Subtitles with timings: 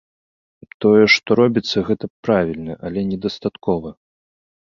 [0.85, 3.89] Тое, што робіцца, гэта правільна, але недастаткова.